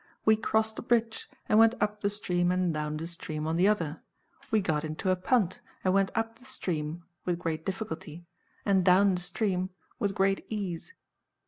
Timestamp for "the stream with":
6.39-7.37, 9.13-10.15